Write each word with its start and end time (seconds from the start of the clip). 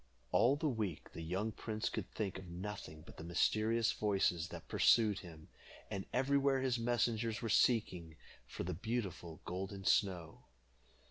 All 0.31 0.55
the 0.55 0.67
week 0.67 1.11
the 1.13 1.21
young 1.21 1.51
prince 1.51 1.87
could 1.87 2.09
think 2.09 2.39
of 2.39 2.47
nothing 2.47 3.03
but 3.05 3.17
the 3.17 3.23
mysterious 3.23 3.91
voices 3.91 4.47
that 4.47 4.67
pursued 4.67 5.19
him, 5.19 5.49
and 5.91 6.07
everywhere 6.11 6.59
his 6.61 6.79
messengers 6.79 7.43
were 7.43 7.49
seeking 7.49 8.15
for 8.47 8.63
the 8.63 8.73
beautiful 8.73 9.41
Golden 9.45 9.85
Snow. 9.85 10.45